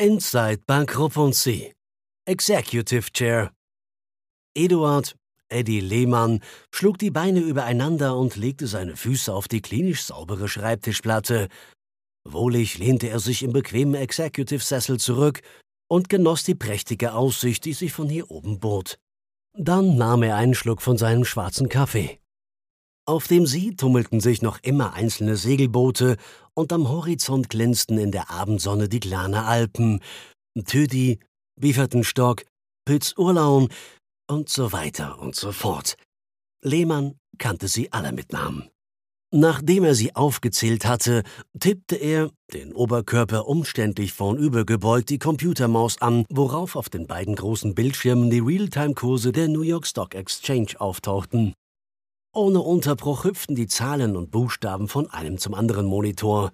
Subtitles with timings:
[0.00, 0.96] Inside Bank
[1.32, 1.74] C.
[2.26, 3.52] Executive Chair.
[4.56, 5.14] Eduard,
[5.50, 6.40] Eddie Lehmann,
[6.72, 11.48] schlug die Beine übereinander und legte seine Füße auf die klinisch saubere Schreibtischplatte.
[12.26, 15.42] Wohlig lehnte er sich im bequemen Executive-Sessel zurück
[15.86, 18.96] und genoss die prächtige Aussicht, die sich von hier oben bot.
[19.52, 22.19] Dann nahm er einen Schluck von seinem schwarzen Kaffee.
[23.10, 26.16] Auf dem See tummelten sich noch immer einzelne Segelboote
[26.54, 30.00] und am Horizont glänzten in der Abendsonne die Glaner Alpen,
[30.64, 31.18] Tüdi,
[31.60, 32.44] Biefertenstock,
[32.84, 33.66] Pütz-Urlaun
[34.30, 35.96] und so weiter und so fort.
[36.62, 38.70] Lehmann kannte sie alle mit Namen.
[39.34, 41.24] Nachdem er sie aufgezählt hatte,
[41.58, 48.30] tippte er, den Oberkörper umständlich vornübergebeugt, die Computermaus an, worauf auf den beiden großen Bildschirmen
[48.30, 51.54] die Realtime-Kurse der New York Stock Exchange auftauchten.
[52.32, 56.52] Ohne Unterbruch hüpften die Zahlen und Buchstaben von einem zum anderen Monitor.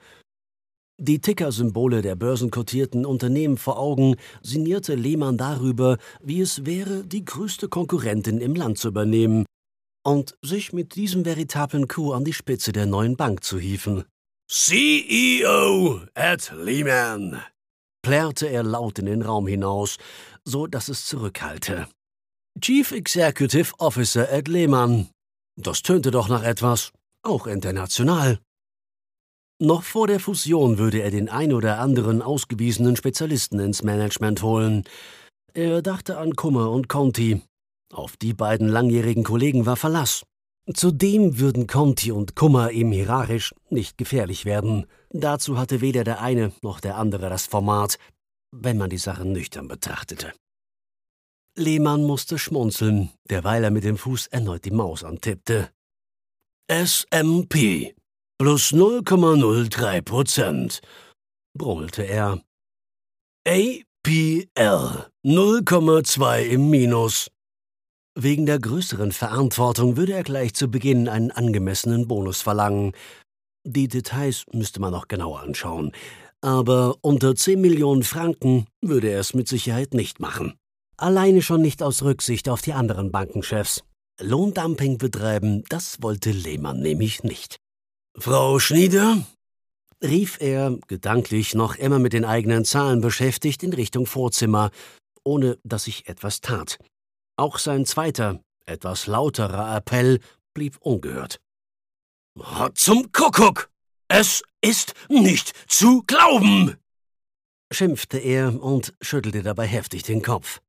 [0.98, 7.68] Die Tickersymbole der börsenkotierten Unternehmen vor Augen sinnierte Lehmann darüber, wie es wäre, die größte
[7.68, 9.44] Konkurrentin im Land zu übernehmen
[10.02, 14.04] und sich mit diesem veritablen Coup an die Spitze der neuen Bank zu hieven.
[14.48, 17.42] CEO at Lehman,
[18.02, 19.98] plärrte er laut in den Raum hinaus,
[20.44, 21.86] so dass es zurückhallte.
[22.62, 25.10] Chief Executive Officer at Lehman.
[25.58, 28.38] Das tönte doch nach etwas, auch international.
[29.58, 34.84] Noch vor der Fusion würde er den ein oder anderen ausgewiesenen Spezialisten ins Management holen.
[35.54, 37.40] Er dachte an Kummer und Conti,
[37.90, 40.24] auf die beiden langjährigen Kollegen war Verlass.
[40.74, 44.86] Zudem würden Conti und Kummer ihm hierarchisch nicht gefährlich werden.
[45.10, 47.98] Dazu hatte weder der eine noch der andere das Format,
[48.50, 50.32] wenn man die Sache nüchtern betrachtete.
[51.56, 55.70] Lehmann musste schmunzeln, derweil er mit dem Fuß erneut die Maus antippte.
[56.70, 57.94] SMP
[58.38, 60.80] plus 0,03 Prozent,
[61.56, 62.42] brummelte er.
[63.46, 67.30] APL 0,2 im Minus.
[68.18, 72.92] Wegen der größeren Verantwortung würde er gleich zu Beginn einen angemessenen Bonus verlangen.
[73.64, 75.92] Die Details müsste man noch genauer anschauen.
[76.40, 80.58] Aber unter 10 Millionen Franken würde er es mit Sicherheit nicht machen.
[80.98, 83.84] Alleine schon nicht aus Rücksicht auf die anderen Bankenchefs.
[84.18, 87.58] Lohndumping betreiben, das wollte Lehmann nämlich nicht.
[88.18, 89.26] Frau Schnieder?
[90.02, 94.70] rief er, gedanklich noch immer mit den eigenen Zahlen beschäftigt, in Richtung Vorzimmer,
[95.24, 96.78] ohne dass sich etwas tat.
[97.36, 100.20] Auch sein zweiter, etwas lauterer Appell
[100.54, 101.40] blieb ungehört.
[102.74, 103.70] Zum Kuckuck!
[104.08, 106.76] Es ist nicht zu glauben!
[107.72, 110.60] schimpfte er und schüttelte dabei heftig den Kopf.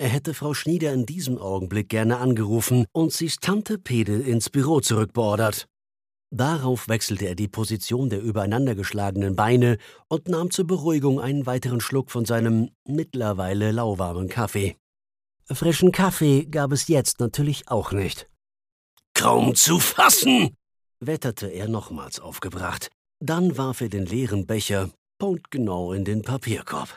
[0.00, 4.80] Er hätte Frau Schnieder in diesem Augenblick gerne angerufen und sie's Tante Pede ins Büro
[4.80, 5.66] zurückbeordert.
[6.30, 9.76] Darauf wechselte er die Position der übereinandergeschlagenen Beine
[10.08, 14.76] und nahm zur Beruhigung einen weiteren Schluck von seinem mittlerweile lauwarmen Kaffee.
[15.46, 18.28] Frischen Kaffee gab es jetzt natürlich auch nicht.
[19.14, 20.56] Kaum zu fassen!
[21.00, 22.88] wetterte er nochmals aufgebracht.
[23.18, 26.96] Dann warf er den leeren Becher punktgenau in den Papierkorb.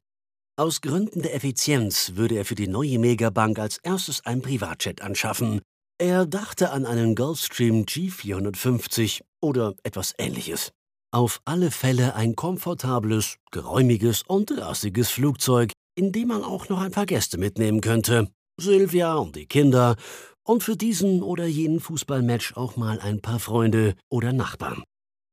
[0.62, 5.60] Aus Gründen der Effizienz würde er für die neue Megabank als erstes ein Privatjet anschaffen.
[5.98, 10.72] Er dachte an einen Gulfstream G450 oder etwas ähnliches.
[11.12, 16.92] Auf alle Fälle ein komfortables, geräumiges und rassiges Flugzeug, in dem man auch noch ein
[16.92, 18.30] paar Gäste mitnehmen könnte.
[18.62, 19.96] Silvia und die Kinder
[20.44, 24.84] und für diesen oder jenen Fußballmatch auch mal ein paar Freunde oder Nachbarn.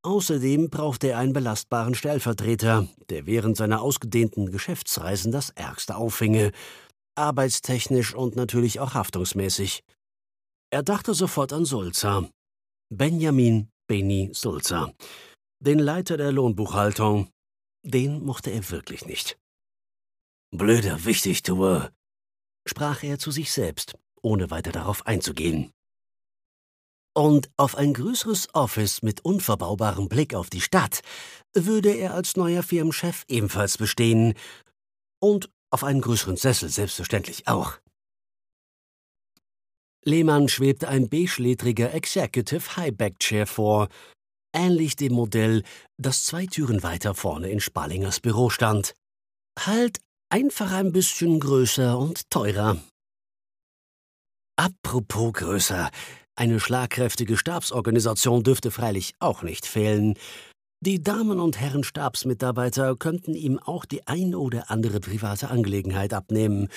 [0.09, 6.53] Außerdem brauchte er einen belastbaren Stellvertreter, der während seiner ausgedehnten Geschäftsreisen das Ärgste auffinge,
[7.15, 9.85] arbeitstechnisch und natürlich auch haftungsmäßig.
[10.71, 12.27] Er dachte sofort an Sulzer.
[12.89, 14.95] Benjamin Benny Sulzer,
[15.61, 17.29] den Leiter der Lohnbuchhaltung.
[17.85, 19.39] Den mochte er wirklich nicht.
[20.57, 21.91] Blöder Wichtigtuer,
[22.67, 25.71] sprach er zu sich selbst, ohne weiter darauf einzugehen.
[27.19, 31.01] Und auf ein größeres Office mit unverbaubarem Blick auf die Stadt
[31.53, 34.35] würde er als neuer Firmenchef ebenfalls bestehen.
[35.21, 37.79] Und auf einen größeren Sessel selbstverständlich auch.
[40.05, 43.89] Lehmann schwebte ein beigeledriger Executive Highback Chair vor,
[44.55, 45.65] ähnlich dem Modell,
[45.97, 48.95] das zwei Türen weiter vorne in Spalingers Büro stand.
[49.59, 49.99] Halt
[50.31, 52.77] Einfach ein bisschen größer und teurer.
[54.57, 55.91] Apropos größer.
[56.39, 60.15] Eine schlagkräftige Stabsorganisation dürfte freilich auch nicht fehlen.
[60.81, 66.69] Die Damen und Herren Stabsmitarbeiter könnten ihm auch die ein oder andere private Angelegenheit abnehmen.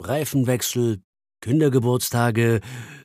[0.00, 1.00] Reifenwechsel,
[1.40, 2.60] Kindergeburtstage,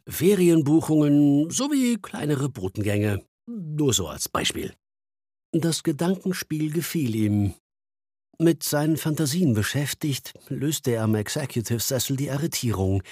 [0.08, 3.24] Ferienbuchungen sowie kleinere Botengänge.
[3.46, 4.74] Nur so als Beispiel.
[5.52, 7.54] Das Gedankenspiel gefiel ihm,
[8.40, 13.04] Mit seinen Fantasien beschäftigt, löste er am Executive-Sessel die Arretierung.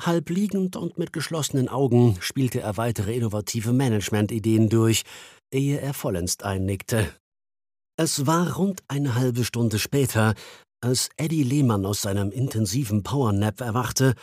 [0.00, 5.02] Halb liegend und mit geschlossenen Augen spielte er weitere innovative Management-Ideen durch,
[5.52, 7.12] ehe er vollends einnickte.
[7.96, 10.34] Es war rund eine halbe Stunde später,
[10.82, 14.14] als Eddie Lehmann aus seinem intensiven Powernap erwachte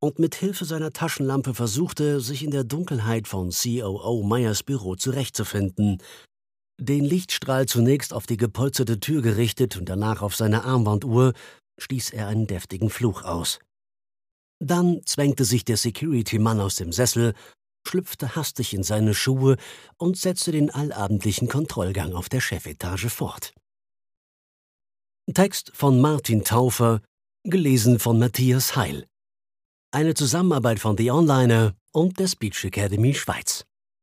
[0.00, 5.98] und mit Hilfe seiner Taschenlampe versuchte, sich in der Dunkelheit von COO Meyers Büro zurechtzufinden.
[6.80, 11.32] Den Lichtstrahl zunächst auf die gepolsterte Tür gerichtet und danach auf seine Armbanduhr,
[11.78, 13.58] stieß er einen deftigen Fluch aus.
[14.58, 17.34] Dann zwängte sich der Security-Mann aus dem Sessel,
[17.86, 19.56] schlüpfte hastig in seine Schuhe
[19.98, 23.54] und setzte den allabendlichen Kontrollgang auf der Chefetage fort.
[25.32, 27.02] Text von Martin Taufer,
[27.44, 29.06] gelesen von Matthias Heil.
[29.92, 33.64] Eine Zusammenarbeit von The Onliner und der Speech Academy Schweiz.